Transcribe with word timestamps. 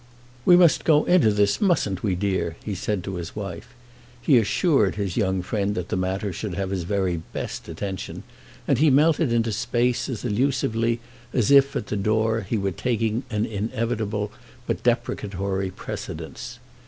"We 0.45 0.55
must 0.57 0.83
go 0.83 1.03
into 1.03 1.29
this, 1.31 1.61
mustn't 1.61 2.01
we, 2.01 2.15
dear?" 2.15 2.55
he 2.63 2.73
said 2.73 3.03
to 3.03 3.17
his 3.17 3.35
wife. 3.35 3.75
He 4.19 4.39
assured 4.39 4.95
his 4.95 5.15
young 5.15 5.43
friend 5.43 5.75
that 5.75 5.89
the 5.89 5.95
matter 5.95 6.33
should 6.33 6.55
have 6.55 6.71
his 6.71 6.85
very 6.85 7.17
best 7.33 7.69
attention; 7.69 8.23
and 8.67 8.79
he 8.79 8.89
melted 8.89 9.31
into 9.31 9.51
space 9.51 10.09
as 10.09 10.25
elusively 10.25 11.01
as 11.33 11.51
if, 11.51 11.75
at 11.75 11.85
the 11.85 11.97
door, 11.97 12.41
he 12.41 12.57
were 12.57 12.71
taking 12.71 13.21
an 13.29 13.45
inevitable 13.45 14.31
but 14.65 14.81
deprecatory 14.81 15.69
precedence. 15.69 16.57